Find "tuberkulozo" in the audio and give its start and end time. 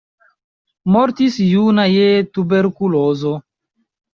2.39-3.39